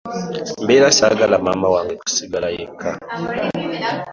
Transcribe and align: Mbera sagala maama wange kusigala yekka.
Mbera 0.63 0.87
sagala 0.99 1.35
maama 1.45 1.67
wange 1.73 1.93
kusigala 2.01 2.47
yekka. 2.55 2.89